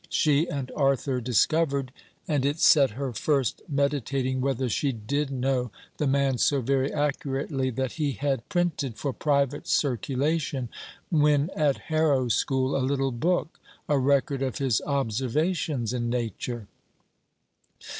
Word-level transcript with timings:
She 0.09 0.49
and 0.49 0.71
Arthur 0.75 1.21
discovered 1.21 1.91
and 2.27 2.43
it 2.43 2.57
set 2.59 2.89
her 2.97 3.13
first 3.13 3.61
meditating 3.69 4.41
whether 4.41 4.67
she 4.67 4.91
did 4.91 5.29
know 5.29 5.69
the 5.97 6.07
man 6.07 6.39
so 6.39 6.59
very 6.59 6.91
accurately 6.91 7.69
that 7.69 7.91
he 7.91 8.13
had 8.13 8.49
printed, 8.49 8.97
for 8.97 9.13
private 9.13 9.67
circulation, 9.67 10.69
when 11.11 11.51
at 11.55 11.77
Harrow 11.77 12.29
School, 12.29 12.75
a 12.75 12.81
little 12.81 13.11
book, 13.11 13.59
a 13.87 13.99
record 13.99 14.41
of 14.41 14.57
his 14.57 14.81
observations 14.87 15.93
in 15.93 16.09
nature. 16.09 16.65